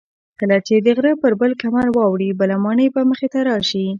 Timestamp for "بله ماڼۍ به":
2.39-3.01